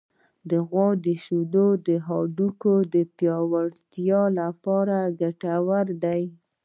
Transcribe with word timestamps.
د 0.49 0.51
غوا 0.67 0.89
شیدې 1.23 1.67
د 1.87 1.89
هډوکو 2.07 2.73
پیاوړتیا 3.17 4.21
لپاره 4.39 4.95
ګټورې 5.21 5.93
دي. 6.03 6.23